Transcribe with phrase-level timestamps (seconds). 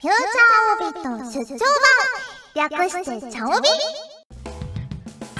[0.00, 1.58] フューチャーオビット出張
[2.54, 3.68] 版略してチャオビ。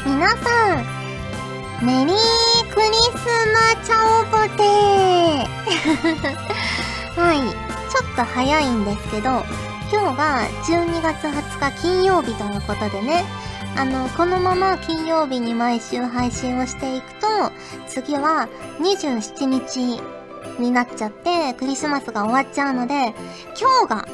[0.04, 2.14] 皆さん、メリー
[2.74, 3.22] クリス
[3.54, 4.64] マチャオポテ。
[7.14, 7.38] ー はい、
[7.88, 9.44] ちょっと早いんですけど、
[9.92, 13.25] 今日が12月20日金曜日ということでね、
[13.77, 17.29] あの、このまま金曜日に毎週配信をしていくと、
[17.87, 18.48] 次は
[18.80, 20.02] 27日
[20.59, 23.15] になっちゃってクリスマスが終わっちゃうので、
[23.56, 24.09] 今日が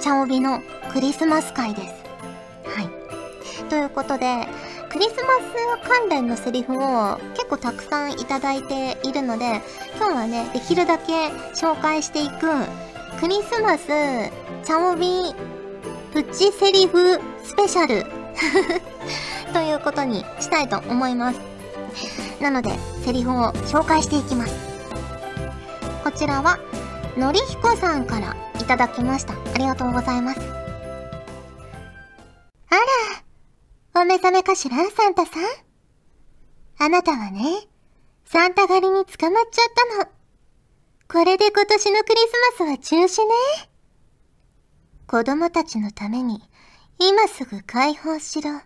[0.00, 0.60] チャオビの
[0.92, 1.94] クリスマス会です。
[2.64, 3.68] はい。
[3.68, 4.46] ということで、
[4.88, 9.60] クリスマス関連のセリフを結構たくさんいただいているので、
[9.96, 12.48] 今日はね、できるだけ紹介していく、
[13.20, 15.34] クリスマスチャオビ
[16.12, 18.06] プチセリフスペシャル
[19.52, 21.40] ということにしたいと思います。
[22.40, 22.70] なので、
[23.04, 24.54] セリフを紹介していきます。
[26.04, 26.58] こちらは、
[27.18, 29.32] のりひこさんからいただきました。
[29.32, 30.40] ありがとうございます。
[30.40, 30.44] あ
[33.94, 35.42] ら、お目覚めかしら、サンタさん？
[36.78, 37.66] あなたはね、
[38.24, 39.64] サンタ狩りに捕まっちゃっ
[39.98, 40.10] たの。
[41.08, 43.34] これで今年のクリスマスは中止ね。
[45.08, 46.40] 子供たちのために、
[47.00, 48.60] 今すぐ解放しろ。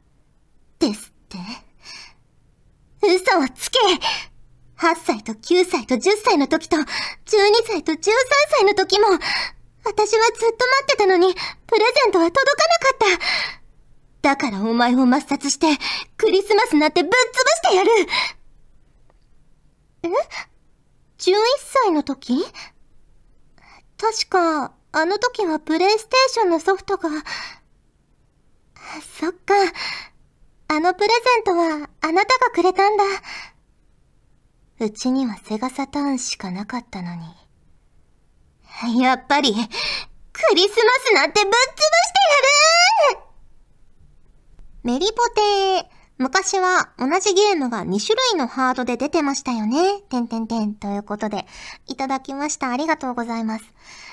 [0.79, 1.39] ですって。
[3.01, 3.79] 嘘をつけ
[4.83, 6.83] !8 歳と9歳と10歳の時と、12
[7.69, 7.99] 歳と13
[8.51, 9.07] 歳の時も、
[9.85, 11.33] 私はずっと待ってたのに、
[11.67, 13.19] プレゼントは届かなかっ
[14.23, 14.31] た。
[14.31, 15.67] だからお前を抹殺して、
[16.17, 17.91] クリスマスなんてぶっ潰してやる
[20.03, 20.09] え
[21.19, 22.45] ?11 歳の時？
[23.99, 27.09] 確か、あの時はプレイステーションのソフトが、
[29.21, 29.55] そっか。
[30.69, 33.05] あのプレゼントはあなたがくれたんだ。
[34.81, 39.01] うちにはセガサターンしかなかったのに。
[39.01, 41.57] やっぱり、クリスマスなんてぶっ潰し
[43.11, 43.23] てやる
[44.83, 46.03] メリポテー。
[46.19, 50.01] 昔は同じゲームが2種類のハードで出てましたよね。
[50.09, 50.75] てんてんてん。
[50.75, 51.47] ということで、
[51.89, 52.71] いただきました。
[52.71, 53.65] ありがとうございます。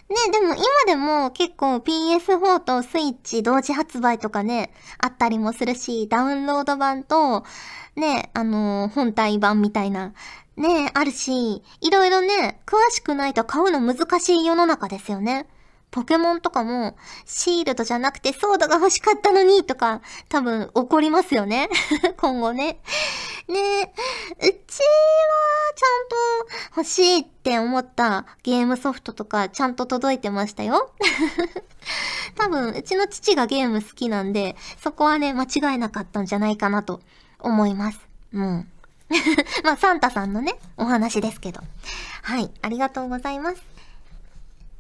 [0.10, 7.44] ね、でも今でも結構 PS4 とスイッチ同時発売とかね、あったりもするし、ダウンロード版と、
[7.96, 10.14] ね、あのー、本体版みたいな、
[10.60, 15.48] ねえ、あるし、いろいろね、詳しくないと買うの難しい世の中ですよね。
[15.90, 21.70] ポケモンとかも、シールドじゃなくてソードが欲しかったのにとか、多分怒りますよね。
[22.20, 22.82] 今後ね。
[23.48, 24.60] ねえうちは、
[25.76, 30.92] ちゃんと欲しいって思ったゲームソフトとか、ちゃんと届いてましたよ。
[32.36, 37.00] 多分、うちの父がゲーム好きなんで、そこはね、間違いなかったんじゃないかなと
[37.40, 38.00] 思います。
[38.34, 38.70] うん。
[39.64, 41.62] まあ、サンタさんのね、お話ですけど。
[42.22, 43.62] はい、ありがとうございます。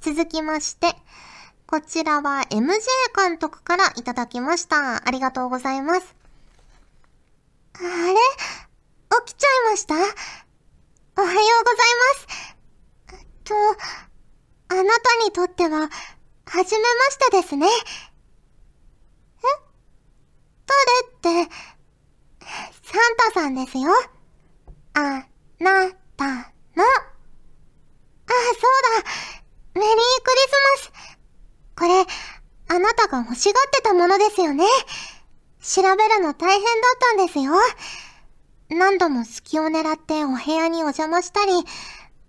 [0.01, 0.95] 続きまして、
[1.67, 2.79] こちらは MJ
[3.15, 5.07] 監督からいただきました。
[5.07, 6.15] ありがとうございます。
[7.73, 8.15] あれ？
[9.25, 9.95] 起きちゃいました？
[9.95, 10.13] おはよう
[11.17, 11.35] ござい
[13.17, 13.35] ます。
[13.43, 13.55] と、
[14.69, 17.67] あなたにとっては、はじめましてですね。
[17.67, 17.71] え？
[21.21, 21.55] 誰って、
[22.83, 23.91] サンタさんですよ。
[24.93, 25.01] あ
[25.59, 26.33] なたの。
[26.33, 26.43] あ、
[28.25, 29.09] そうだ。
[29.75, 30.91] メリークリスマス。
[31.77, 32.05] これ、
[32.75, 34.65] あなたが欲しがってたものですよね。
[35.61, 37.53] 調べるの大変だったんですよ。
[38.69, 41.53] 何度も隙を狙ってお部屋にお邪魔したり、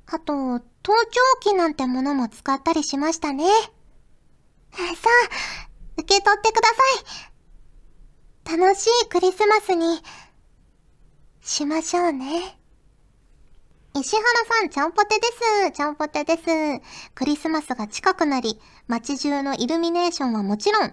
[0.06, 3.44] あと、盗聴器なんてものも使ったりしましたね。
[3.44, 4.86] さあ、
[5.98, 6.74] 受け取ってくださ
[8.54, 8.58] い。
[8.58, 10.02] 楽しいクリスマスに、
[11.42, 12.56] しましょうね。
[13.92, 14.24] 石原
[14.60, 15.26] さん、ちゃんぽてで
[15.66, 15.72] す。
[15.72, 16.42] ちゃんぽてです。
[17.14, 20.92] クリスマスが近くなり、街中のイルミネーションはもちろん、ス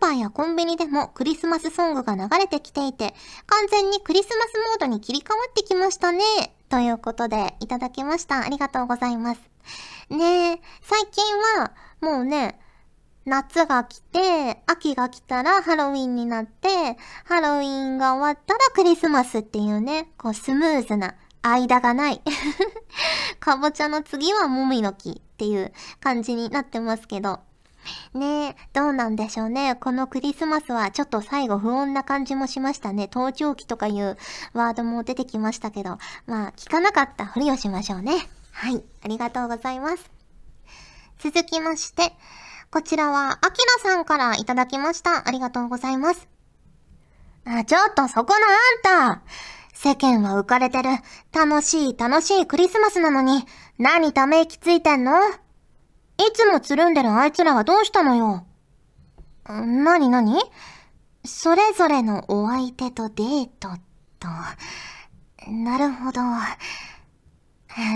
[0.00, 3.14] パーやコンビニでもクリスマスソングが流れてきていて、
[3.46, 6.24] 完全にクリスマスモードに切り替わってきましたね。
[6.68, 8.40] ということで、いただきました。
[8.40, 9.40] ありがとうございます。
[10.08, 11.24] ねえ、最近
[11.60, 12.58] は、もうね、
[13.24, 22.20] 夏が来て、秋が来たらハロウィンになって、ハロウィンが終わったらクリスマスっていうね、こうスムーズな間がない。
[23.38, 27.40] かぼちゃの次はもみの木っていう感じになってますけど。
[28.14, 29.74] ねえ、どうなんでしょうね。
[29.74, 33.08] このクリスマスはちょっと最後不穏な感じもしましたね。
[33.08, 34.16] 盗聴器とかいう
[34.52, 38.12] ワードも出てきましたけど、まあ聞かなかったふりをしましょうね。
[38.52, 40.10] はい、ありがとうございます。
[41.18, 42.12] 続きまして、
[42.72, 45.28] こちらは、アキラさんからいただきました。
[45.28, 46.26] ありがとうございます。
[47.44, 49.22] あ、ちょっとそこのあんた
[49.74, 50.88] 世間は浮かれてる、
[51.34, 53.44] 楽しい楽しいクリスマスなのに、
[53.76, 55.12] 何ため息ついてんの？
[55.12, 55.22] い
[56.32, 58.46] つもつるんでるあいつらはどうしたのよ？
[59.46, 60.40] なになに？
[61.26, 63.68] それぞれのお相手とデート
[64.18, 64.28] と。
[65.46, 66.22] なるほど。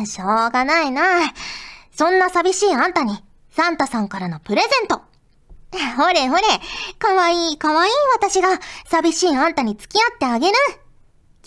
[0.05, 1.33] しょうがないな。
[1.93, 3.25] そんな寂しいあんたに、
[3.57, 5.01] サンタさんからのプレゼント。
[5.97, 6.43] ほれほれ、
[6.99, 8.61] かわいいかわいい私が。
[8.85, 10.55] 寂しいあんたに付き合ってあげる。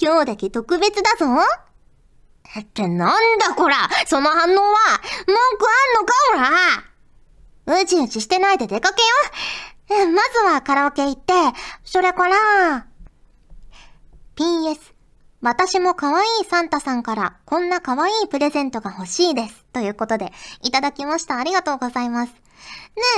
[0.02, 1.28] 今日だけ特別だぞ。
[2.60, 3.88] ってなんだこら。
[4.08, 5.02] その反応は。
[5.28, 5.68] 文句
[6.36, 6.82] あんのか
[7.68, 7.82] おら。
[7.84, 9.04] うちうちしてないで出かけ
[9.94, 10.08] よう。
[10.08, 11.34] まずはカラオケ行って、
[11.84, 12.88] それから、
[14.36, 14.99] PS
[15.42, 19.66] 私も可愛いサンタさんからこんな可愛いプレゼントが欲しいです。
[19.72, 20.32] ということで、
[20.64, 21.38] いただきました。
[21.38, 22.34] ありがとうございます。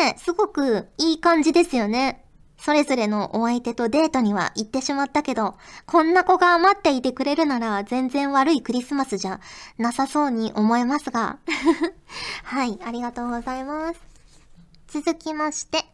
[0.01, 2.23] ねえ、すごくいい感じですよね。
[2.59, 5.55] それぞれのお相手とデートには行ってしまったけど、
[5.87, 9.39] こんな子が待っていてくれるなら全然悪いクリスマスじゃ
[9.79, 11.39] なさそうに思えますが。
[12.45, 13.99] はい、ありがとうございます。
[14.89, 15.85] 続きまして、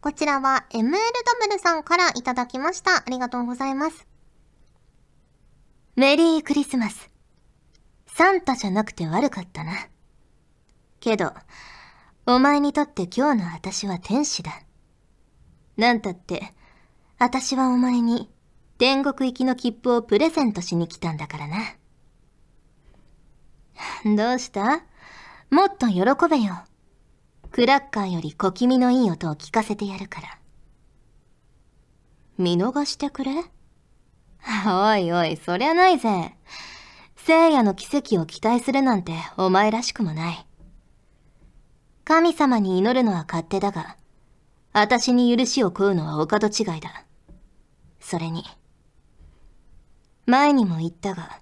[0.00, 2.98] こちらは MLW さんからいただきました。
[2.98, 4.13] ありがとうございます。
[5.96, 7.08] メリークリスマス。
[8.06, 9.72] サンタじゃなくて悪かったな。
[10.98, 11.32] けど、
[12.26, 14.50] お前にとって今日の私は天使だ。
[15.76, 16.52] なんたって、
[17.20, 18.28] 私はお前に
[18.76, 21.58] 天国行きの切符をプレゼントしに来たんだからな。
[24.16, 24.82] どうした？
[25.50, 26.56] もっと喜べよ。
[27.52, 30.38] クラッカーより小気味のいい音を聞かせてやるから。
[32.36, 33.44] 見逃してくれ？
[34.66, 36.34] おいおい、そりゃないぜ。
[37.16, 40.46] 聖夜の奇跡を期待するなんてお前らしくもない。
[42.04, 43.96] 神様に祈るのは勝手だが、
[44.72, 47.04] 私に許しを請うのはお門違いだ。
[48.00, 48.44] それに、
[50.26, 51.40] 前にも言ったが、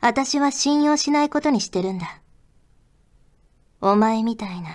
[0.00, 2.20] 私は信用しないことにしてるんだ。
[3.80, 4.70] お前みたいな、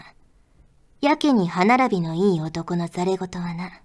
[1.01, 3.80] やけに歯並びのいい男のザレ言はな。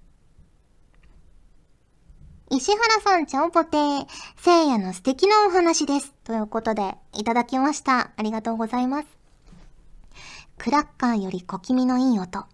[2.49, 4.07] 石原さん、ちゃんぽてー。
[4.37, 6.15] 聖夜の素敵なお話です。
[6.23, 8.13] ということで、いただきました。
[8.17, 9.09] ありがとうございます。
[10.57, 12.45] クラッカーより小気味のいい音。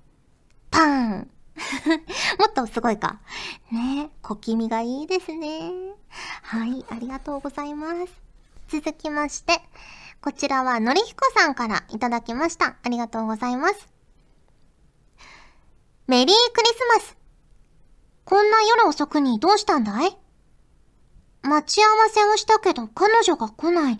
[0.70, 1.30] パーン
[2.40, 3.20] もっとすごいか。
[3.70, 5.70] ね小気味がいいですね。
[6.42, 8.12] はい、ありがとうございます。
[8.68, 9.60] 続きまして、
[10.22, 12.76] こちらはのりひこさんからいただきました。
[12.82, 13.88] ありがとうございます。
[16.06, 17.21] メリークリスマス。
[18.24, 20.16] こんな夜遅くにどうしたんだい？
[21.42, 23.98] 待ち合わせをしたけど彼女が来ない。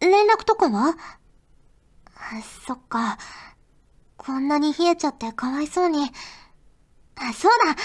[0.00, 0.96] 連絡とかは？
[2.66, 3.18] そっか。
[4.16, 6.10] こんなに冷えちゃってかわいそうに。
[7.16, 7.76] あそうだ。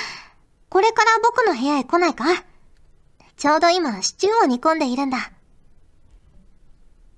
[0.69, 2.25] これから僕の部屋へ来ないか？
[3.37, 5.31] ちょうど今、シチューを煮込んでいるんだ。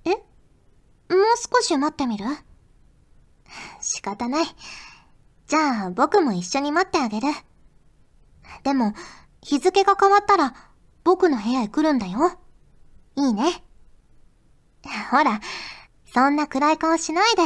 [0.04, 0.10] え？
[0.10, 0.20] もう
[1.36, 2.24] 少し待ってみる？
[3.80, 4.44] 仕方ない。
[5.46, 7.28] じゃあ、僕も一緒に待ってあげる。
[8.62, 8.94] でも、
[9.42, 10.54] 日付が変わったら、
[11.04, 12.38] 僕の部屋へ来るんだよ。
[13.16, 13.62] いいね。
[15.10, 15.40] ほら、
[16.12, 17.42] そんな暗い顔しないで。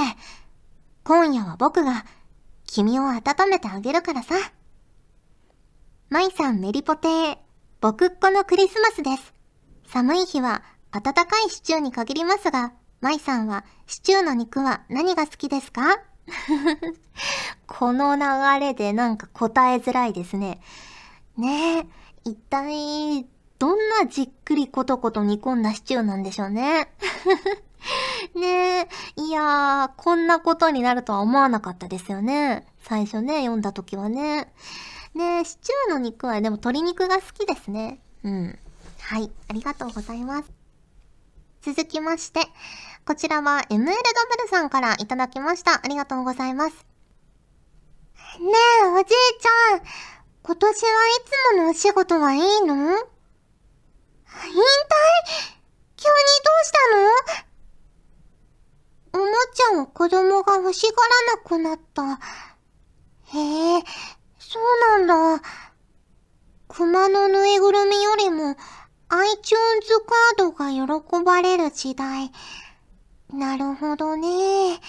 [1.04, 2.04] 今夜は僕が、
[2.66, 4.34] 君を温めてあげるからさ。
[6.08, 7.38] マイさんメリポテー、
[7.80, 9.32] 僕っ子のクリスマスです。
[9.88, 10.62] 寒い日は
[10.92, 15.98] 温かいシチューに限りますが、マイさんはシチューの肉は何が好きですか？
[17.66, 20.60] この流れでなんか答えづらいですね。
[21.36, 21.86] ねえ、
[22.24, 23.26] 一体、
[23.58, 26.92] どんなじっくりコトコト煮込んだシチューなんでしょうね。
[28.34, 32.66] ねえ、いやー、こんなことになるとは思わなかったですよね。
[32.82, 34.52] 最初ね、読んだ時はね。
[35.14, 38.00] ねえ、シチューの肉はでも鶏肉が好きですね。
[38.24, 38.58] うん。
[39.00, 40.50] はい、ありがとうございます。
[41.62, 42.40] 続きまして、
[43.06, 43.94] こちらは MLW
[44.50, 45.80] さんからいただきました。
[45.84, 46.86] ありがとうございます。
[48.40, 48.48] ね
[48.82, 49.06] え、おじい
[49.40, 49.82] ちゃん。
[50.44, 50.74] 今年はい
[51.52, 52.74] つものお仕事はいいの？
[52.74, 52.98] 引退？
[55.96, 56.72] 急にどうし
[59.12, 59.24] たの？
[59.24, 60.96] おもちゃを子供が欲しが
[61.28, 62.18] らなくなった。
[63.36, 63.84] へえ、
[64.40, 64.62] そう
[65.06, 65.42] なんだ。
[66.66, 68.56] 熊のぬいぐるみよりも
[69.10, 69.46] iTunes
[70.00, 72.32] カードが喜ばれる時代。
[73.32, 74.80] なるほどね。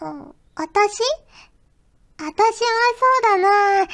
[0.00, 1.02] うん、私？
[2.20, 3.88] 私はそうだな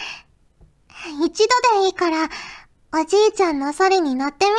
[1.24, 2.28] 一度でいいから、
[2.92, 4.58] おじいちゃんのソリに乗ってみたい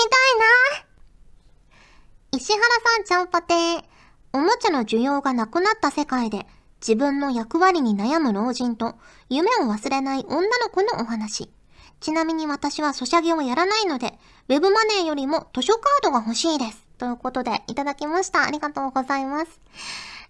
[2.32, 2.38] な。
[2.38, 3.84] 石原さんちゃんぽてー。
[4.32, 6.48] おもちゃの需要がなくなった世界で、
[6.80, 8.96] 自分の役割に悩む老人と、
[9.28, 11.52] 夢を忘れない女の子のお話。
[12.00, 16.88] ちなみに私はソシャゲをやらないので、ウェブマネーよりも図書カードが欲しいです。
[16.98, 18.44] ということで、いただきました。
[18.44, 19.60] ありがとうございます。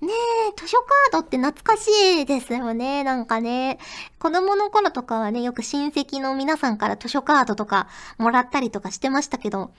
[0.01, 0.09] ね
[0.49, 1.89] え、図書カードって懐かし
[2.21, 3.03] いですよね。
[3.03, 3.79] なんかね。
[4.19, 7.87] 子供の頃とかはね、よく親戚の皆さんから図書カードとか
[8.19, 9.71] もらったりとかしてましたけど、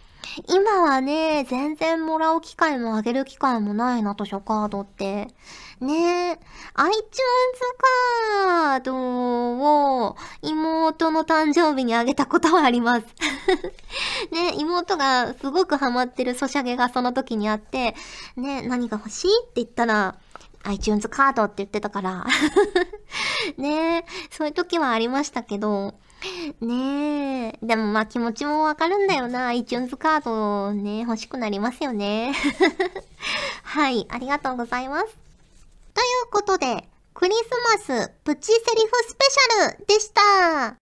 [0.46, 5.28] 今はね、全然もらう機会もあげる機会もないな、図書カードって。
[5.80, 6.38] ねえ、
[6.74, 7.08] iTunes
[8.56, 13.06] カードを妹の誕生日にあげたことはあります。
[14.32, 17.94] ね妹がすごくハマってるソシャゲがその時にあって、
[18.36, 20.16] ね何が欲しいって言ったら、
[20.64, 22.26] iTunes カードって言ってたから
[23.56, 25.94] ねそういう時はありましたけど、
[26.60, 27.58] ねえ。
[27.62, 29.46] でもまあ気持ちもわかるんだよな。
[29.48, 32.34] iTunes カードね、欲しくなりますよね。
[33.62, 35.06] はい、ありがとうございます。
[35.06, 35.12] と
[36.00, 37.38] いうことで、クリス
[37.88, 40.76] マスプチセリフスペシャルでした。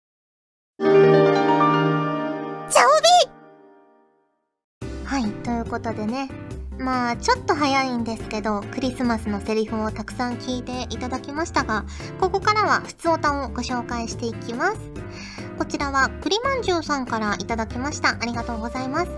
[2.70, 3.08] チャオビ
[5.06, 6.30] はい、ということでね。
[6.78, 11.86] まあ、ちょっと早いんですけど、クリスマスのセリフをたくさん聞いていただきましたが、
[12.20, 14.78] ここからは普通歌をご紹介していきます。
[15.58, 18.18] こちらは、栗まんじゅうさんからいただきました。
[18.20, 19.12] ありがとうございます。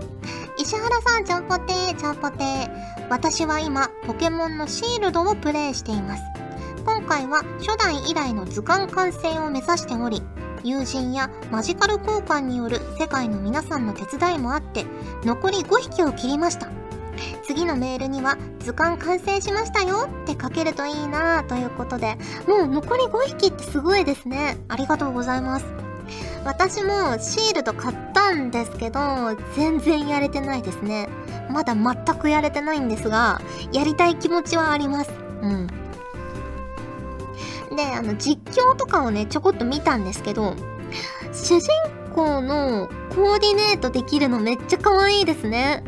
[0.56, 3.08] 石原さん、ちゃんぽてー、ちゃんぽてー。
[3.10, 6.22] 私は今、ポケモンのシールドをプレイしています。
[6.84, 10.22] 今回は初代以来の図鑑完成を目指しており、
[10.64, 14.86] 友人やマジカル交換による世界の皆さんの手伝いもあって、
[15.24, 16.68] 残り5匹を切りました。
[17.44, 24.58] 次のメールには図鑑完成しましたよって書けるといいなということで、もう残り5匹ってすごいですね。
[24.68, 25.66] ありがとうございます。
[26.44, 29.00] 私もシールド買ったんですけど、
[29.56, 31.08] 全然やれてないですね。
[31.50, 33.40] まだ全くやれてないんですが、
[33.72, 35.10] やりたい気持ちはあります。
[35.42, 35.66] うん。
[37.76, 40.54] で、あの、実況とかをね、ちょこっと見たんですけど、
[41.32, 41.70] 主人
[42.14, 45.82] 公のコーディネートできるのめっちゃ可愛いですね。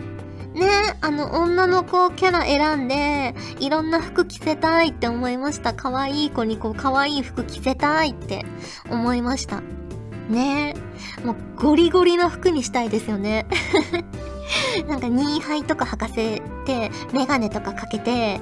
[0.54, 0.68] ね、
[1.00, 5.74] あの、女の子キャラ選んで、いろんな服着せたいって思いました。
[5.74, 8.44] 可愛い子にこう、可愛い服着せたいって
[8.90, 9.62] 思いました。
[10.28, 10.74] ね
[11.24, 13.46] もうゴリゴリの服にしたいですよね。
[14.88, 18.40] なんか、ニーハイとか履かせて、メガネとかかけて、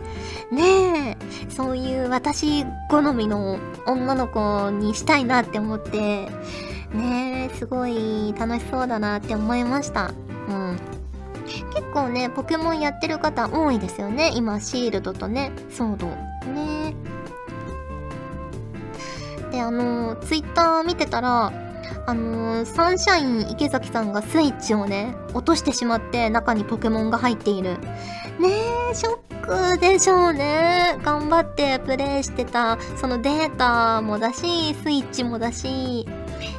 [0.50, 6.28] ねえ、そういう私好みの女の子にしたいなって思って、
[6.94, 10.10] ねえ、すごい楽しそうだなって思いました。
[10.48, 10.97] うん。
[11.74, 14.32] 結構ね、ポケモンやってる方多いですよね。
[14.34, 16.06] 今、シールドとね、ソード。
[16.52, 16.94] ね
[19.50, 21.52] で、あのー、ツイッター見てたら、
[22.06, 27.78] あのー、サンシャイン池崎さんがスイッチをね、落としてしまって中にポケモンが入っている。
[28.38, 28.50] ね
[28.90, 30.98] え、ショックでしょうね。
[31.02, 36.06] 頑張ってプレイしてた、そのデータもだし、スイッチもだし、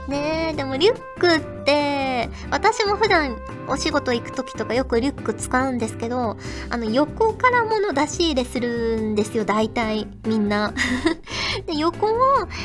[0.07, 6.38] ねえ、でもリュックって、私も普段お仕事行く時とかよくリュック使うんですけど、
[6.69, 10.74] あの横から物出し入れするんですよ、大体みんな。
[11.65, 12.09] で横を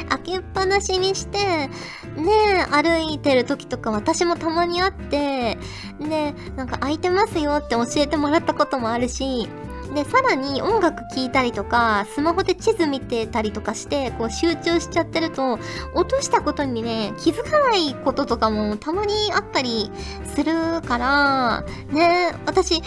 [0.08, 1.70] 開けっぱなしにして、ね
[2.16, 5.58] え歩いてる時とか私もたまにあって、
[5.98, 9.48] ねなんか空いてますよって教えてもらったこともあるし、
[9.94, 15.58] で、さらに音楽聴いたりとか、スマホで地図見てたりとかして、こう集中しちゃってると、
[15.94, 19.90] 落としたことにね、気づかないこととかもたまにあったり
[20.34, 22.84] するから、ね、私、つ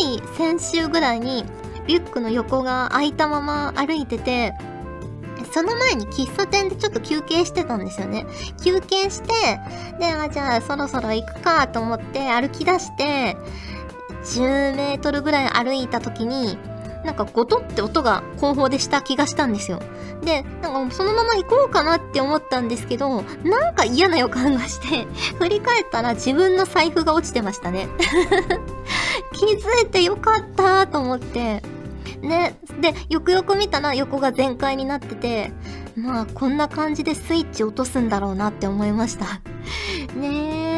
[0.00, 1.44] い先週ぐらいに、
[1.86, 4.54] リュックの横が開いたまま歩いてて、
[5.52, 8.26] その前に喫茶店でちょっと休憩してたんですよね。
[8.64, 9.32] 休憩して、
[9.98, 13.36] で、あ、じゃあそろそろ行くかと思って歩き出して、
[14.24, 16.58] 10メートルぐらい歩いた時に、
[17.04, 19.80] なんかゴトって音が後方でした気がしたんですよ。
[20.24, 25.06] で、なんかそのまま行こうかなって思ったんですけど、なんか嫌な予感がして、
[25.38, 27.88] 振り返ったら自分の財布が落ちてましたね。
[29.32, 31.62] 気づいてよかったと思って。
[32.20, 32.56] ね。
[32.80, 35.52] で、よくよく見たら横が全開になってて、
[35.96, 39.40] まあこんな感じでスイッチ落とすんだろうなって思いました。
[40.14, 40.71] ねえ。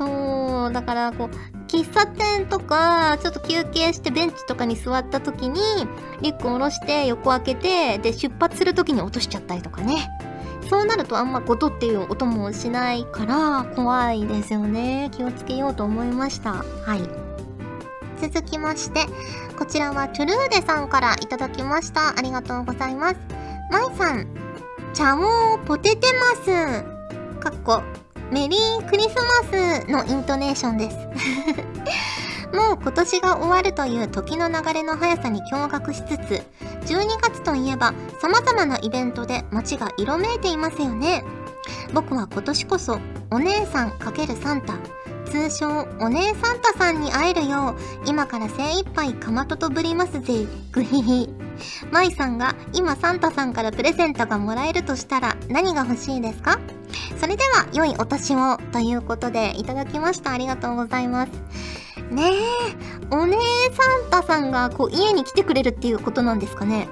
[0.00, 5.60] そう、だからこう、喫茶店とか、ちょっと休憩してベンチとかに座った時に、
[6.22, 10.08] リュックを下ろして横開けて、で、出発する時に落としちゃったりとかね。
[10.70, 15.10] そうなるとあんまゴトっていう音もしないから怖いですよね。
[15.12, 16.52] 気をつけようと思いました。
[16.52, 16.64] は
[16.96, 17.00] い。
[18.22, 19.06] 続きまして、
[19.58, 22.16] こちらはトゥルーデさんからいただきました。
[22.16, 23.16] ありがとうございます。
[23.70, 24.26] マイさん、
[24.94, 26.84] 茶をポテてます。
[27.40, 27.82] かっこ、
[28.32, 30.96] メリークリスマスのイントネーションです。
[32.56, 36.42] もう今年が終わるという時の流れの速さに驚愕しつつ、
[36.92, 41.24] 12月といえば様々なイベントで街が色めいていますよね。
[41.92, 42.98] 僕は今年こそ
[43.30, 44.74] お姉さん×サンタ、
[45.30, 50.46] 通称お姉サンタさんに会えるよう今から精一杯かまととぶりますぜ。
[50.72, 51.28] グヒヒ
[51.92, 56.58] マイさんが今サンタさんからプレゼントがもらえるとしたら何が欲しいですか？
[57.18, 60.32] それでは良いお年をということでいただきました。
[60.32, 61.30] ありがとうございます。
[62.10, 63.38] ねえお姉サ
[64.08, 66.88] ンタさんがこう家に来てくれるっていうことなんですかね？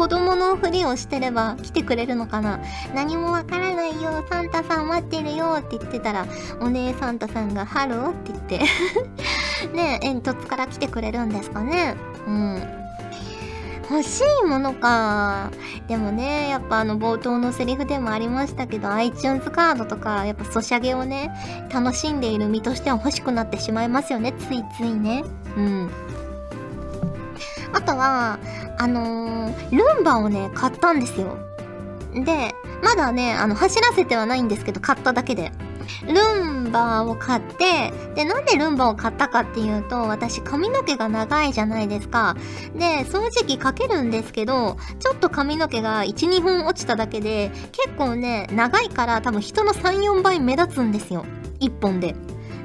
[0.00, 2.58] 子供のふりをしてれば来てくれるのかな？
[2.94, 6.24] 何もわからないよサンタさん待ってるよって言ってたら
[6.58, 8.58] お姉サンタさんがハローって言って
[9.76, 11.96] ねえ煙突から来てくれるんですかね？
[12.26, 12.62] うん
[13.90, 15.50] 欲しいものか。
[15.88, 21.32] でもね、やっぱあの冒頭のセリフでもありましたけど、iTunes カードとか、やっぱソシャゲをね、
[21.74, 25.24] 楽しんでいる身としては欲しくなってしまいますよね、ついついね。
[25.56, 25.90] うん。
[27.72, 28.38] あとは、
[28.78, 31.36] あのー、ルンバをね、買ったんですよ。
[32.14, 35.52] で、まだね、あの、走らせてはないんですけど、買っただけで。
[36.06, 42.36] ルンバを買って、で、なんでルンバを買ったかっていうと、私髪の毛が長いじゃないですか。
[42.74, 51.24] で、掃除機かけるんですけど、ちょっと髪の毛が1、2本落ちただけで、結構ね、長いから多分人の3、4倍目立つんですよ。
[51.60, 52.14] 1本で。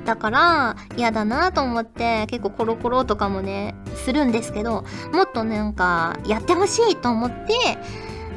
[0.06, 7.78] だから、嫌だなと思って、結構コロコロとかもね、するんですけど、もっとなんか、やってほしいと思って、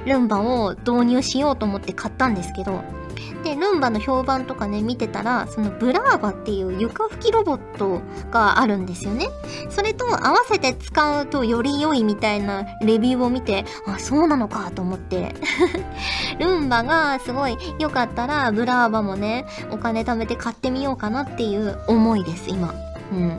[0.07, 2.83] ルンバを導入しようと思って買ったんですけど、
[3.43, 9.29] で、ルンバの評判とかね、見てたら、そのブラーバっていう床拭きロボットがあるんですよね。
[9.71, 15.35] それと合わせて使うとより良いみたいなレビューを見て、あ、そうなのかと思って。
[16.39, 22.75] ルンバがすごい良かったら、ブラーバもね、お金貯めて買ってみようかなっていう思いです、今。
[23.13, 23.37] うん。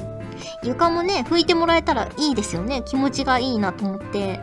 [0.63, 2.81] 床もね、拭いてもらえたらいいですよね。
[2.85, 4.39] 気持ちがいいなと思って。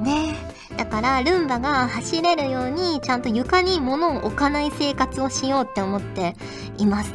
[0.00, 0.36] ね
[0.80, 6.34] だからルンバが走れるようにちゃんと床に物を置かない生活をしようって思って
[6.78, 7.12] います。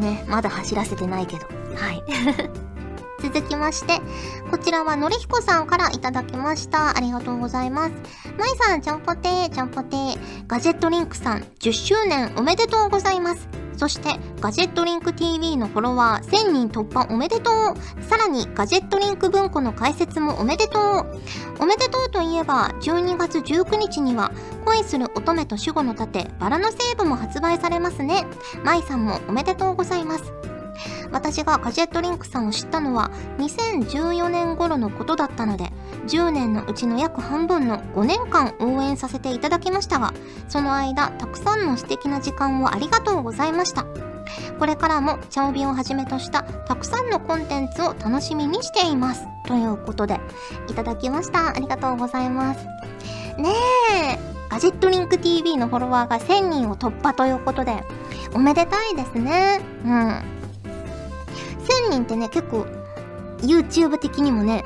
[0.00, 1.46] ね、まだ走らせてないけど。
[1.76, 2.02] はい。
[3.24, 4.00] 続きまして、
[4.50, 6.94] こちらはのりひこさんからいただきました。
[6.94, 7.92] ありがとうございます。
[8.38, 10.18] まいさん、ちゃんぽてー、ちゃんぽてー。
[10.46, 13.48] ガジェットリンクさん、10周年おめでとうございます。
[13.76, 18.02] そして、ガジェットリンク TV のフォロワー1000人突破おめでとう。
[18.04, 21.06] さらに、ガジェットリンク文庫の解説もおめでとう。
[21.60, 24.32] おめでとうといえば、12月19日には、
[24.66, 28.26] 恋する乙女と守護の盾、バラのセーブも発売されますね。
[28.62, 30.53] 舞さんもおめでとうございます。
[31.14, 35.70] 私がガジェットリンクさんを知ったのは2014年頃のことだったので
[36.08, 40.12] 10年のうちの約半分の5年間応援させていただきましたが
[40.48, 43.86] その間たくさんの素敵な時間をありがとうございました。
[44.58, 49.26] これからもチャオビをはじめとしたたくさんのコンテンツを楽しみにしています。
[49.46, 50.20] ということで
[50.68, 51.48] いただきました。
[51.48, 52.64] ありがとうございます。
[53.36, 53.52] ね
[53.92, 57.82] えガジェットリンク TV のフォロワーが1000人を突破ということで
[58.32, 59.60] おめでたいですね。
[59.84, 60.43] うん。
[61.64, 62.66] 1000人ってね、結構、
[63.42, 64.64] YouTube 的にもね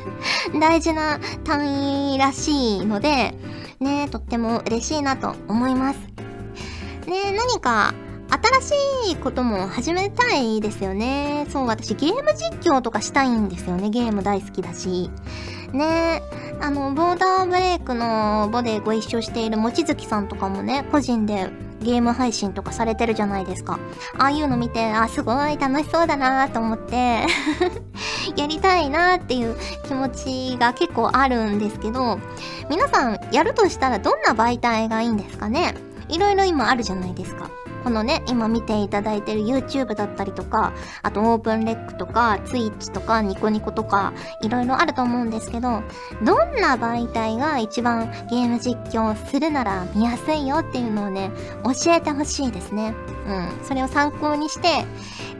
[0.60, 3.34] 大事な単位らしいので、
[3.80, 5.98] ね、とっても嬉しいなと思います。
[7.06, 7.94] ね、何か
[8.60, 11.46] 新しいことも始めたいですよね。
[11.50, 13.90] そう、私ゲーム実況とかしたいんですよね。
[13.90, 15.10] ゲーム大好きだし。
[15.72, 16.22] ね
[16.60, 21.48] あの、ボーダーブレイクのボでご一緒している望月さんとかもね、個人で
[21.82, 23.78] ゲーム配信とかされてるじゃないですか。
[24.18, 27.26] ああいうの見て、あ、すごい楽しそうだなと思って
[28.36, 32.18] やりたいなっていう気持ちが結構あるんですけど、
[32.68, 35.74] 皆さんやるとしたらどんな媒体がいいんですかね？
[36.12, 37.50] いろいろ今あるじゃないですか。
[37.82, 45.82] このね、今見ていただいてる YouTube だったりとか、あとオープンレックとか、Twitch とか、ニコニコとか、いろいろあると思うんですけど、
[46.22, 51.30] どんな媒体が一番ゲーム実況するなら見やすいよっていうのをね、
[51.64, 52.94] 教えてほしいですね。
[53.26, 53.64] うん。
[53.64, 54.84] それを参考にして、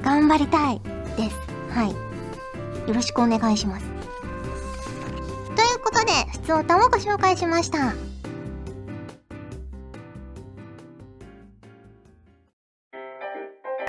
[0.03, 0.81] 頑張りたい
[1.17, 1.37] です。
[1.71, 1.91] はい。
[2.89, 3.87] よろしくお願いします。
[5.55, 8.10] ということで、普通歌をご紹介しました。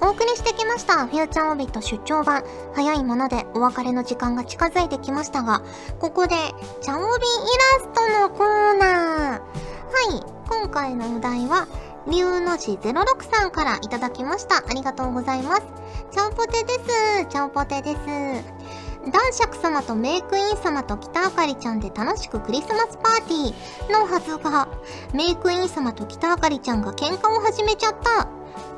[0.00, 2.44] お送りしてきました、フューチャーオビット出張版。
[2.74, 5.62] 早いものでお別れの時間が近づいてきましたが、
[5.98, 6.36] ここで、
[6.80, 9.40] チャオビイラストのコーナー。
[9.40, 9.40] は
[10.18, 11.66] い、今回のお題は、
[12.06, 14.58] 龍の字06さんからいただきました。
[14.58, 15.62] ありがとうございます。
[16.12, 17.26] チャオポテです。
[17.28, 18.87] チャオポテです。
[19.10, 24.68] 男爵様とメイクイン様と北あかりちゃんで楽しくクリスマスパーティーのはずが、
[25.14, 28.28] メイクイン様と北あかりちゃんが喧嘩を始めちゃった。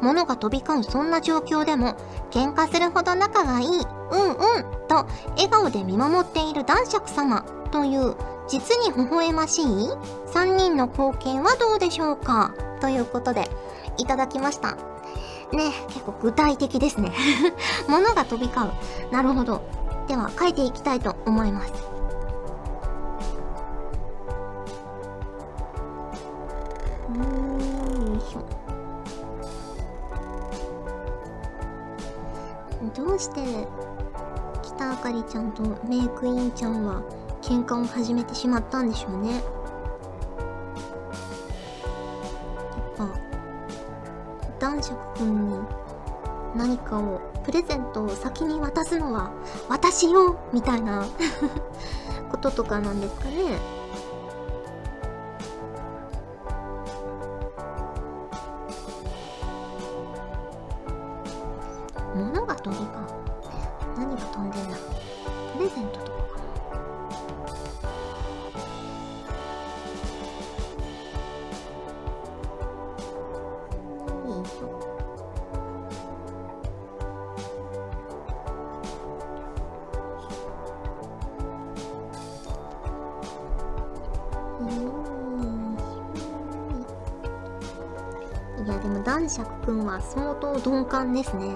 [0.01, 1.97] 物が飛び交うそんな状況でも、
[2.31, 8.17] 喧嘩するほど仲がいい、うんうん、と笑顔で見守っている男爵様という
[8.49, 9.65] 実に微笑ましい
[10.35, 12.55] 3人の光景はどうでしょうか？
[12.81, 13.49] ということで、
[13.99, 14.77] いただきました。
[15.53, 17.13] ね、結構具体的ですね。
[17.89, 19.13] 物が飛び交う。
[19.13, 19.63] なるほど。
[20.11, 21.73] では、書いていきたいと思います。
[32.93, 33.69] どうして
[34.65, 37.03] 北あかりちゃんとメイクインちゃんは
[37.41, 39.43] 喧嘩を始めてしまったんでしょうねやっ
[42.97, 43.09] ぱ
[44.59, 45.59] 男爵くんに
[46.55, 49.33] 何かをプレゼントを先に渡すのは
[49.69, 51.07] 私よみたいな
[52.31, 53.80] こととかなんですかね。
[91.01, 91.47] 感ですね。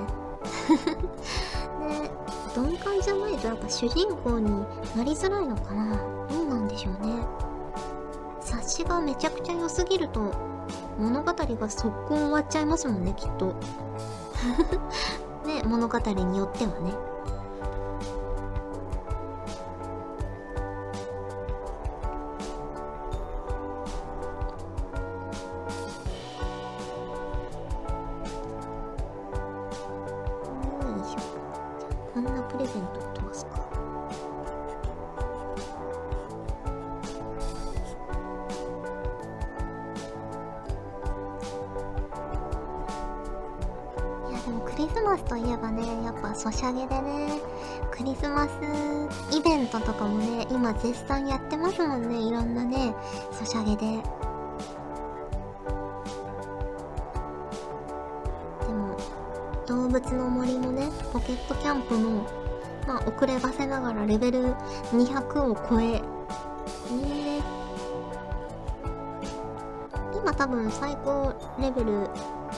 [2.55, 4.65] で鈍感じゃないとやっぱ主人公に
[4.97, 5.97] なりづらいのかな。
[6.29, 7.15] どうなんでしょうね。
[8.41, 10.33] 察しがめちゃくちゃ良すぎると
[10.99, 13.55] 物語が速攻終わっちゃいますもんねきっと。
[15.47, 16.95] ね物語によってはね。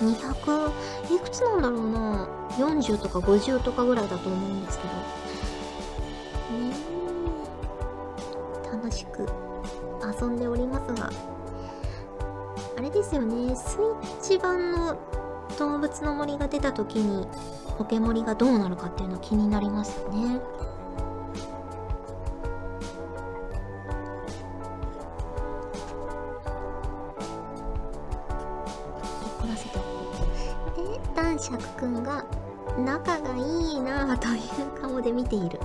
[0.00, 0.70] 200、
[1.14, 2.28] いくつなんだろうな
[2.58, 4.90] ?40 とか50とかぐらいだと思うんですけど。
[4.90, 6.76] ね
[8.72, 9.26] 楽しく
[10.20, 11.10] 遊んでおりますが、
[12.78, 14.96] あれですよね、スイッチ版の
[15.58, 17.26] 動物の森が出た時に
[17.78, 20.40] ポケモリがどうなるかっていうの気になりますよね。
[35.28, 35.60] ている。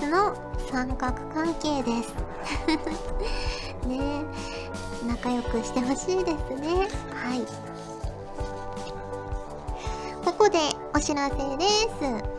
[0.00, 0.34] スの
[0.70, 2.14] 三角関係です。
[3.86, 4.24] ね
[5.06, 6.88] 仲良くしてほしいですね。
[7.12, 7.46] はい。
[10.24, 10.58] ここで
[10.94, 11.64] お知らせで
[12.28, 12.33] す。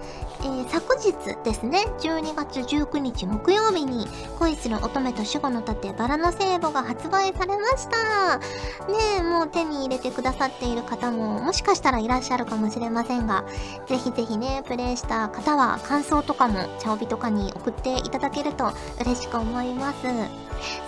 [0.48, 4.08] ー、昨日ですね、12月19日木曜日に、
[4.40, 8.38] 恋する乙女と守護の盾バラの聖母が発売されました。
[8.38, 13.46] ねえ、もう手に入れてくださっている方も、もしかしたらいらっしゃるかもしれませんが、
[13.88, 19.98] ぜひぜひね、プレイした方は感想とかも、チャオビとかに送っていただけると嬉しく思います。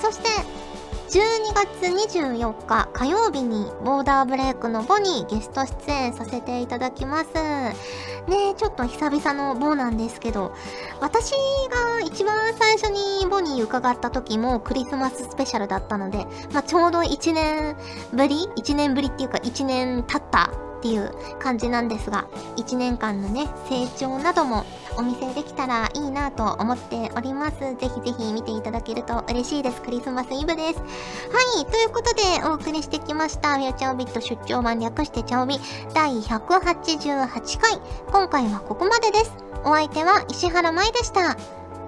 [0.02, 0.67] そして、
[1.08, 7.34] 12月24日火曜日にボーダーブレイクのボにゲスト出演させていただきます。
[7.34, 10.52] ねちょっと久々のボなんですけど、
[11.00, 11.32] 私
[11.72, 17.78] が一番最初にボに伺った時もクリスマススペシャルだったので、まあ、ちょうど1年
[18.12, 24.66] ぶり ?1 年ぶりっていうか1年経ったっていう感じなんですが、1年間のね、成長なども
[24.98, 27.60] お見せできたらいいなと思っております。
[27.60, 29.82] ぜひぜひ見ていただけると嬉しいです。
[29.82, 30.80] クリスマスイブです。
[30.80, 35.60] はい、ということでお送りしてきました、ミューチャオビット出張版略してチャオビ
[35.94, 37.82] 第188回。
[38.12, 39.32] 今回はここまでです。
[39.64, 41.36] お相手は石原舞でした。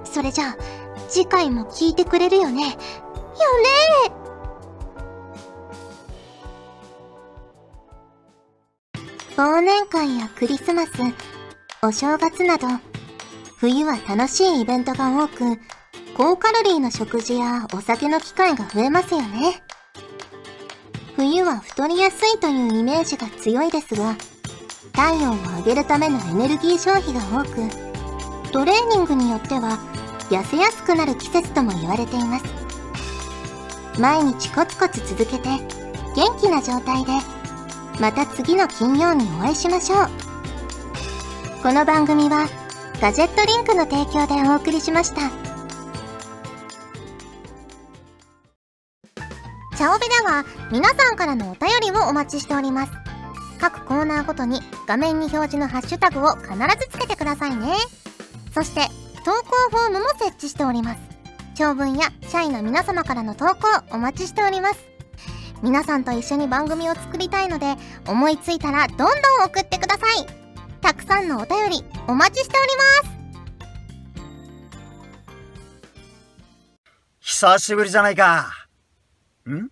[0.03, 0.57] それじゃあ、
[1.07, 2.63] 次回も聞いてくれるよね。
[2.63, 2.71] よ
[4.09, 4.18] ね
[9.39, 10.91] 忘年会やクリスマス、
[11.81, 12.67] お正月など、
[13.55, 15.57] 冬は楽しいイベントが多く、
[16.13, 19.63] 高カロリーの食事やお酒の機会が増えますよね。
[21.15, 24.17] 冬は太りやすいというイメージが強いですが、
[24.91, 29.79] 体温を上げるためのエネルギー消費が多く、トレーニングによっては
[30.29, 32.45] 痩せやすくなる季節とも言われています。
[34.01, 35.47] 毎日コツコツ続けて、
[36.13, 37.38] 元気な状態で
[37.99, 40.09] また次の金曜にお会いしましょう。
[41.61, 42.47] この番組は
[43.01, 45.29] ガジェットリンクの提供でお送りしました。
[49.75, 52.91] チャオベでは皆さんからのお便りをお待ちしております。
[53.59, 57.73] 各コーナーごとに画面に表示のハッシュタグを必ずつけてくださいね。
[58.53, 58.87] そして
[59.25, 61.01] 投稿フォームも設置しております。
[61.55, 64.79] 長文や社員の皆様からの投稿お待ちしております。
[65.61, 67.75] 皆さんと一緒に番組を作りたいので
[68.07, 69.09] 思いついたらどんどん
[69.45, 70.25] 送ってください。
[70.81, 72.69] たくさんのお便りお待ちしており
[73.03, 73.19] ます。
[77.19, 78.51] 久しぶりじゃないか。
[79.47, 79.69] ん？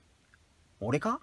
[0.80, 1.20] 俺か？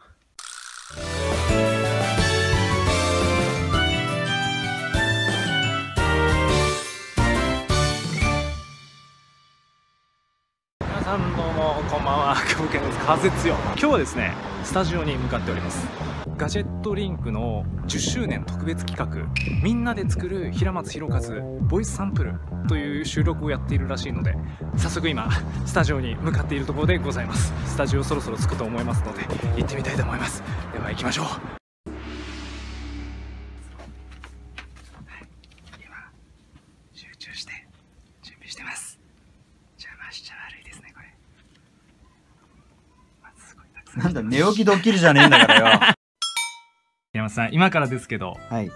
[13.06, 14.32] 風強今日はですね
[14.64, 15.86] スタジオに向かっております。
[16.38, 19.28] ガジェットリンクの10周年特別企画
[19.62, 21.20] みんなで作る平松弘和
[21.60, 24.34] ボイスサンプルという収録をやっているらしいので
[24.78, 25.30] 早速今
[25.66, 27.52] スタジオに向かっているところでございます。
[27.66, 29.22] スタジオそろそろ着くと思いますので
[29.56, 30.42] 行ってみたいと思います。
[30.72, 31.26] では行きましょう。
[36.94, 37.52] 集中して
[38.22, 38.98] 準備してます。
[39.78, 40.93] 邪魔しちゃ悪いですね。
[43.98, 45.94] なんだ、寝起きドッキリじゃねえんだからよ。
[47.12, 48.70] 山さん、今からですけど、はい。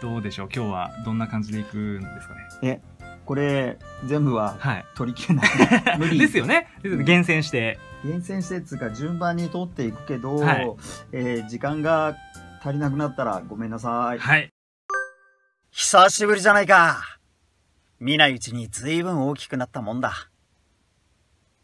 [0.00, 0.48] どうでしょう？
[0.54, 2.40] 今日はどんな感じでいくんですかね？
[2.62, 2.80] え、
[3.24, 4.84] これ、全部は、はい。
[4.96, 5.48] 取り切れない。
[5.98, 6.18] 無理。
[6.18, 6.68] ですよね。
[6.82, 7.78] 厳選して。
[8.04, 10.76] 厳選してつうか、順番に取っていくけど、はい、
[11.12, 12.16] えー、時間が
[12.60, 14.18] 足りなくなったらごめんなさい。
[14.18, 14.50] はい。
[15.70, 17.18] 久しぶりじゃないか。
[18.00, 20.12] 見ないうちに随分大きくなったもんだ。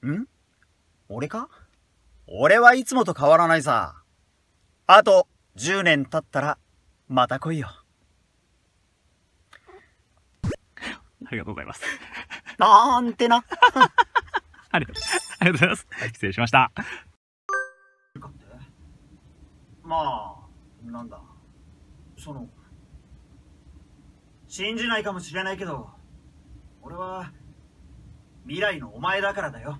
[0.06, 0.26] ん？
[1.08, 1.48] 俺か？
[2.34, 4.02] 俺はいつもと変わらないさ。
[4.86, 6.56] あと10年経ったら、
[7.06, 7.68] また来いよ。
[11.26, 11.82] ありがとうございます。
[12.56, 13.44] なんてな。
[14.70, 15.02] ありがとう
[15.40, 15.86] ありがとうございます。
[16.14, 16.72] 失礼しました。
[19.82, 20.34] ま
[20.86, 21.20] あ、なんだ。
[22.16, 22.48] その、
[24.48, 25.90] 信じないかもしれないけど、
[26.80, 27.30] 俺は、
[28.44, 29.78] 未来のお前だからだよ。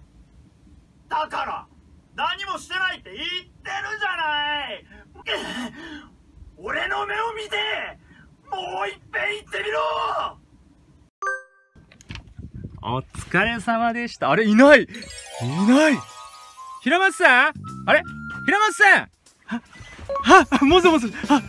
[1.09, 1.72] だから
[2.23, 3.49] 何もしてないって言ってる
[3.99, 4.87] じゃない。
[6.57, 7.57] 俺の目を見て
[8.49, 10.39] もういっぺん言ってみろ。
[12.85, 14.31] お疲れ様でした。
[14.31, 14.83] あれいない。
[14.85, 14.87] い
[15.67, 15.99] ない。
[16.83, 17.55] 平松さん？
[17.87, 18.03] あれ？
[18.47, 19.09] 平松さん？
[20.23, 21.09] ははもぞもぞ。
[21.27, 21.43] は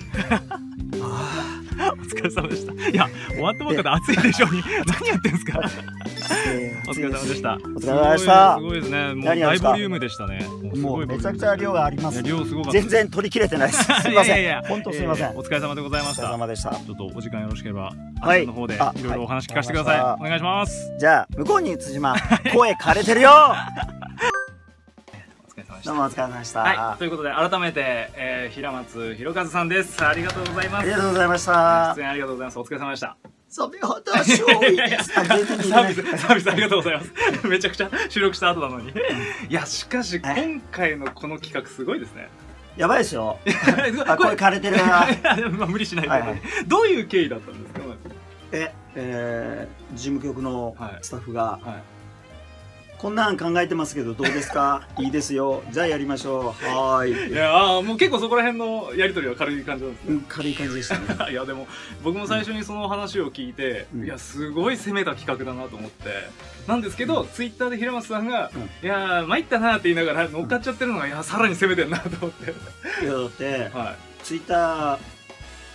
[1.91, 2.73] お疲れ様でした。
[2.89, 4.63] いや、終わったばっかで暑いでしょうに。
[4.87, 5.59] 何やってんすか？
[6.87, 7.53] お疲れ様でした。
[7.53, 8.57] お疲れ様でした。
[8.57, 9.13] すごいですね。
[9.13, 10.45] もう大ボリュームでしたね。
[10.75, 12.21] もうめちゃくちゃ量があります。
[12.21, 12.71] 量すごか。
[12.71, 13.83] 全然取り切れてないです。
[13.83, 14.61] すみません。
[14.63, 15.29] 本当すみません。
[15.37, 16.23] お疲れ様でございました。
[16.23, 16.71] お疲れ様でした。
[16.71, 20.01] ちょっとお時間よろしければ、はい、の方でいろいろお話聞かせてください。
[20.21, 20.93] お願いします。
[20.99, 22.15] じゃあ向こうに辻島、
[22.53, 23.29] 声枯れてるよ。
[25.85, 26.61] どうもお疲れ様でした。
[26.61, 30.01] はい、ということで改めて、えー、平松弘和さんです。
[30.05, 30.81] ありがとうございます。
[30.81, 31.93] ありがとうございました。
[31.97, 32.59] 出演ありがとうございます。
[32.59, 33.17] お疲れ様でした。
[33.53, 37.47] それほど勝利ですサービス、サービスありがとうございます。
[37.47, 38.89] めちゃくちゃ収録した後なのに。
[39.47, 42.29] いや、しかし、今回のこの企画すごいですね。
[42.75, 43.37] やばいでしょ。
[44.07, 45.07] あ、これ枯れてるな。
[45.55, 47.81] まあ、無理しないで、はいはい、どういう経緯だったんですか
[48.53, 51.83] え、えー、事務局のスタッフが、はいはい、
[53.03, 54.87] こんなん考えてますけどどうですか？
[54.97, 55.61] いいですよ。
[55.71, 56.65] じゃあやりましょう。
[56.65, 57.33] はーい。
[57.33, 61.03] いやあもう結構そこら辺のやり取りは軽い感じなんですねうん軽い感じでしたね。
[61.29, 61.67] いやでも
[62.01, 64.05] 僕も最初にその話を聞いて、うん。
[64.05, 66.29] いやすごい攻めた企画だなと思って。
[66.65, 68.61] なんですけど、ツイッターで平松さんが「うん。
[68.61, 72.51] いやー参ったな」って言いながら乗っかっちゃってるのが、いやさらに攻めてんなと思って、
[73.03, 74.97] いやだってはツイッター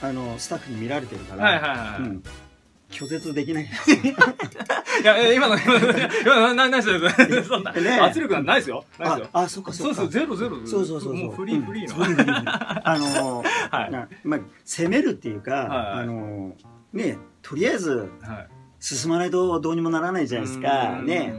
[0.00, 2.22] あのスタッフに見られてるかい、ら、はいはいはい、うん、
[2.90, 3.64] 拒絶できない。
[5.01, 7.90] いや今の今の今のなな何ですそんな、ね。
[8.01, 8.85] 圧力なんてないですよ。
[8.98, 9.29] ないですよ。
[9.33, 9.94] ああそっかそっか。
[9.94, 10.57] そうそうゼロゼロ。
[10.66, 11.14] そうそうそうそう。
[11.14, 13.90] もうフリーフリーの、あの はい。
[13.90, 16.57] なまあ攻めるっていうか、あの
[16.92, 18.48] ねとりあえずはい。
[18.81, 21.01] 進まないとどうにもならないじゃないですか。
[21.03, 21.35] ね。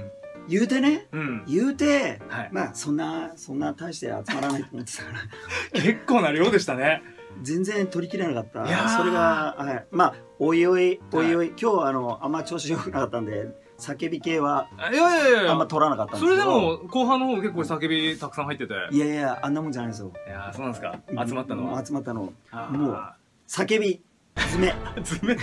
[0.48, 1.08] 言うてね。
[1.12, 1.44] うん。
[1.48, 2.50] 言うて、はい。
[2.52, 5.20] まあそんなそんな大して集まらないと思ってたから。
[5.82, 7.02] 結構な量でしたね。
[7.42, 8.90] 全然取りきれなかった。
[8.98, 13.47] それが、はい、まあおいおいおいおい、今日あのあんま調子良くなかったんで
[13.78, 15.52] 叫び系はいやいやいや。
[15.52, 16.45] あんま取らなかったんですそけど。
[16.45, 18.73] れでも後半の方結構叫びたくさん入ってて。
[18.91, 20.12] いやいやあんなもんじゃないですよ。
[20.28, 20.99] いやーそうなんですか。
[21.28, 21.86] 集まったのは。
[21.86, 23.10] 集まったのあもうー
[23.47, 24.02] 叫び
[24.39, 24.73] 爪。
[25.04, 25.38] 爪。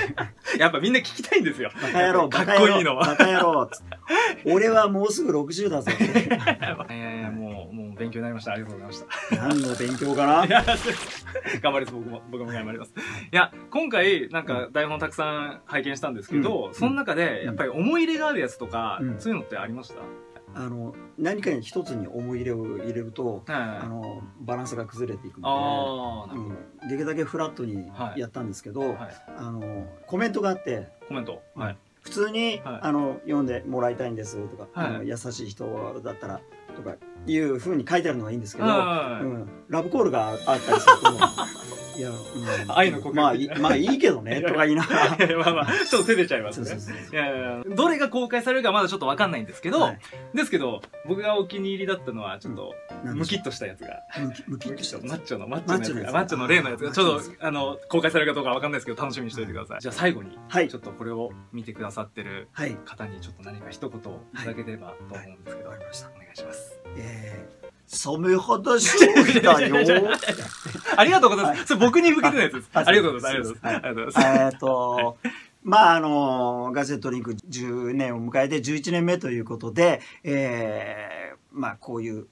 [0.59, 1.70] やっぱみんな聞きたいんですよ。
[1.82, 3.70] バカ野郎かっこいいのバカ野郎
[4.44, 5.90] 俺はもうすぐ60だぞ。
[5.92, 8.52] っ ていやいやもうもう勉強になりました。
[8.52, 9.48] ありがとうございました。
[9.48, 10.46] 何の勉強かな？
[10.46, 10.62] いや
[11.61, 11.94] 頑張ります。
[11.94, 12.92] 僕も僕も頑張ります。
[13.32, 16.74] いや今回なんか台本たくさん拝見したんですけど、うん。
[16.74, 19.18] その中でやっぱり思い入れがあるやつとか、うん。
[19.18, 19.96] そういうのってありました、
[20.59, 26.38] あの何かに一つに思い入れを入れるとはいあのバランスが崩れていくあので、
[26.83, 28.21] うん、できるだけフラットにはい。
[28.21, 28.99] やったんですけど、ど、はい、
[29.37, 31.62] あのコメントがあってコメント、うん。
[31.62, 31.77] はい。
[32.03, 32.79] 普通に、はい。
[32.83, 34.95] あの読んでもらいたいんですとか、はい。
[34.97, 36.40] あの優しい人だったら
[36.75, 36.95] とか
[37.27, 41.12] いうふうに書いてあるのがいいんですけど、はいうん、ラブコールがあったりすると
[41.96, 42.16] いや、うん、
[42.68, 43.16] 愛の告白。
[43.16, 45.38] まあいいまあいいけどねとか言いながら。
[45.38, 46.68] まあまあちょっと照れちゃいますね。
[47.12, 49.98] いやどれが公開されるかまだちょっとわかんないんですけど、はい。
[50.35, 53.88] ですけど僕がお気に入りだったのはちょっとムキッとしたやつが。
[54.46, 56.12] うムキッとしたマッチョのマッチョのやつが。
[56.12, 59.80] ママッチョの例のやつがちょっとあの公開されるかどうかわかんないですけど楽しみにしておいてください。
[59.80, 60.68] じゃあ最後にはい。
[60.68, 62.76] ちょっとこれを見てくださってるはい。
[62.85, 64.02] 方にちょっと何か一言い
[64.37, 66.09] ただければと思うんですけど、わかりました。
[66.09, 66.80] お願いします。
[66.96, 70.11] えー、染め肌勝利だよ。
[70.96, 71.66] ありがとうございます。
[71.66, 72.70] それ僕に向けてのやつです。
[72.72, 73.55] あありがとうございます。
[73.62, 74.55] ありがとうございます。
[74.55, 75.18] えっと、
[75.62, 82.27] まああのガジェットリンク10年を迎えて11年目ということで、えー、まあこういう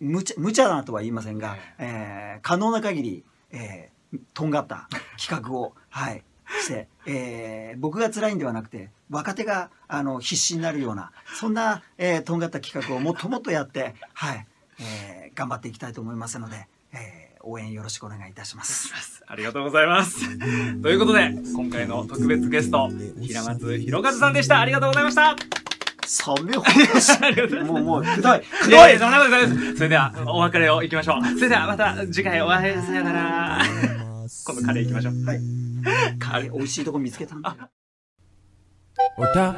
[0.00, 4.88] 無茶無茶なとは言いませんが、えー、可能な限り、えー、とんがった
[5.18, 6.22] 企画をはい
[6.60, 14.46] して、えー、僕が辛いんではなくて若手があの必死になるようなそんな、えー、とんがった企画をもっともっとやってはい、
[14.80, 18.92] えー、頑張っていきたいと思いますので、えー、応援よろしくお願いいたします。
[19.26, 20.38] ありがとうございます。
[20.82, 24.60] ということで、今回の特別ゲスト、平松博和さんでした。
[24.60, 25.36] ありがとうございました。
[26.06, 29.76] 染め肌ありがとうございます もうもうくどいくいどいやいやそんなことないです。
[29.76, 31.24] それでは、お別れをいきましょう。
[31.36, 33.62] それでは、また次回お会いさよなら。
[34.44, 35.24] 今度カレー行きましょう。
[35.24, 35.40] はい
[36.18, 37.70] カレー美味しいとこ見つけたんだよ
[39.18, 39.52] お便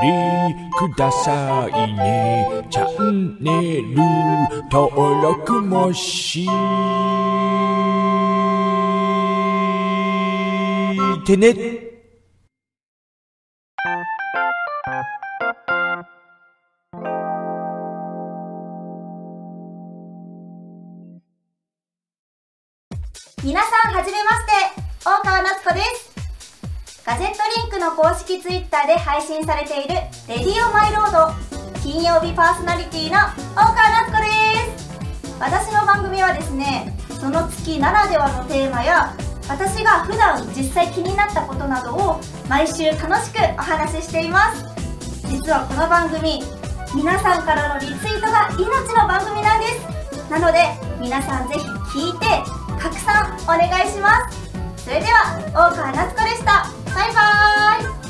[0.00, 2.66] りくださいね。
[2.70, 3.96] チャンネル
[4.70, 6.46] 登録もし
[11.26, 11.81] てね。
[28.72, 29.94] 式ツイッターで配信されている
[30.26, 31.34] 「レディオマイロード」
[31.84, 33.18] 金曜日パーソナリティの
[33.54, 34.98] 大川夏子です。
[35.38, 39.12] 私の番組はですねその月ならではのテーマや
[39.48, 44.64] 私が普段実際気になったことなどを毎週楽しくお話ししています。
[45.28, 46.42] 実はこの番組
[46.94, 50.30] 皆さんからのリツイートが命の番組なんです。
[50.30, 51.66] なので皆さんぜひ
[51.98, 52.26] 聞いて
[52.80, 54.40] 拡散お願いします。
[54.84, 55.38] それでは
[55.70, 56.66] 大川夏子でした。
[56.94, 58.01] バイバーイ。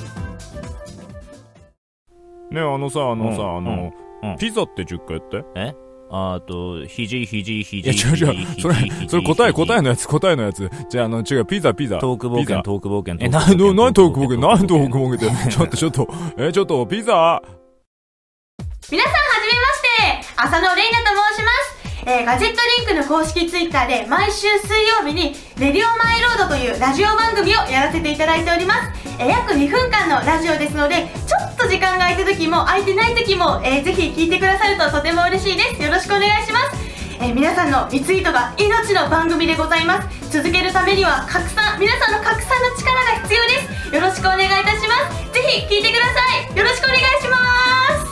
[2.52, 5.44] ねえあのさあのさ、うんあの、うんピザって10回やって？
[5.56, 5.74] え？
[6.14, 8.06] あと、ひじひじひいやじ。
[8.06, 8.60] 違う違う。
[8.60, 8.74] それ
[9.08, 9.82] それ答え答えの。
[9.84, 10.70] のやつ答えのやつ。
[10.88, 11.98] じゃああの違うピザピザ。
[11.98, 13.16] トーク冒険、トーク冒険。
[13.26, 15.26] えなんで何トークボケ何トークボケって？
[15.50, 16.06] ちょっとちょっと。
[16.38, 17.42] えちょっとピザ。
[18.92, 20.32] 皆さんはじめまして。
[20.36, 21.71] 浅野レイナと申します
[22.04, 28.80] えーガジェットリンクの公式ツイッターで毎週水曜日に「レディオマイロード」というラジオ番組をやらせていただいております、
[29.18, 35.82] えー約2分間のラジオですのでちょっと時間が空いた時も空いてない時も、えーぜひ聞いてくださるととても嬉しいです。
[35.82, 36.76] よろしくお願いします。
[37.20, 40.08] えー皆さんのリツイートが命の番組でございます。
[40.30, 43.48] 続けるためには拡散皆さんの拡散の力が必要で
[43.90, 43.94] す。
[43.94, 45.32] よろしくお願いいたします。
[45.32, 46.12] ぜひ聞いてくださ
[46.52, 46.56] い。
[46.58, 47.36] よろしくお願いしま
[48.08, 48.11] す。